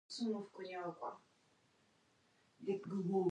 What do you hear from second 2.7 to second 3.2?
is Jibrail